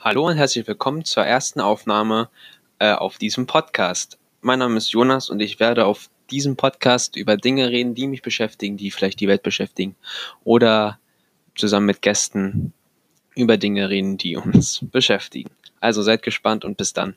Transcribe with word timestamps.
Hallo 0.00 0.28
und 0.28 0.36
herzlich 0.36 0.64
willkommen 0.68 1.04
zur 1.04 1.24
ersten 1.24 1.58
Aufnahme 1.60 2.28
äh, 2.78 2.92
auf 2.92 3.18
diesem 3.18 3.48
Podcast. 3.48 4.16
Mein 4.42 4.60
Name 4.60 4.76
ist 4.76 4.92
Jonas 4.92 5.28
und 5.28 5.40
ich 5.40 5.58
werde 5.58 5.86
auf 5.86 6.08
diesem 6.30 6.54
Podcast 6.54 7.16
über 7.16 7.36
Dinge 7.36 7.68
reden, 7.70 7.96
die 7.96 8.06
mich 8.06 8.22
beschäftigen, 8.22 8.76
die 8.76 8.92
vielleicht 8.92 9.18
die 9.18 9.26
Welt 9.26 9.42
beschäftigen 9.42 9.96
oder 10.44 11.00
zusammen 11.56 11.86
mit 11.86 12.00
Gästen 12.00 12.72
über 13.34 13.56
Dinge 13.56 13.90
reden, 13.90 14.18
die 14.18 14.36
uns 14.36 14.78
beschäftigen. 14.92 15.50
Also 15.80 16.02
seid 16.02 16.22
gespannt 16.22 16.64
und 16.64 16.76
bis 16.76 16.92
dann. 16.92 17.16